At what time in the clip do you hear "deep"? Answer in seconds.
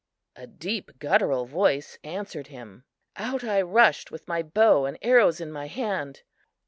0.47-0.97